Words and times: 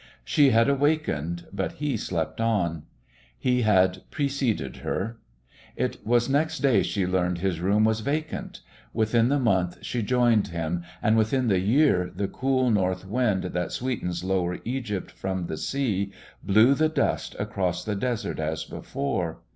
She 0.25 0.49
had 0.49 0.67
awakened, 0.67 1.45
but 1.53 1.73
he 1.73 1.95
slept 1.95 2.41
on. 2.41 2.85
He 3.37 3.61
had 3.61 4.01
preceded 4.09 4.77
her. 4.77 5.19
It 5.75 5.99
was 6.03 6.27
next 6.27 6.57
day 6.57 6.81
she 6.81 7.05
learned 7.05 7.37
his 7.37 7.59
room 7.61 7.83
was 7.83 7.99
vacant.... 7.99 8.61
Within 8.93 9.29
the 9.29 9.37
month 9.37 9.77
she 9.83 10.01
joined 10.01 10.47
him, 10.47 10.81
and 11.03 11.17
within 11.17 11.49
the 11.49 11.59
year 11.59 12.11
the 12.15 12.27
cool 12.27 12.71
north 12.71 13.05
wind 13.07 13.43
that 13.43 13.71
sweetens 13.71 14.23
Lower 14.23 14.57
Egypt 14.65 15.11
from 15.11 15.45
the 15.45 15.55
sea 15.57 16.11
blew 16.41 16.73
the 16.73 16.89
dust 16.89 17.35
across 17.37 17.85
the 17.85 17.93
desert 17.95 18.39
as 18.39 18.63
before. 18.63 19.41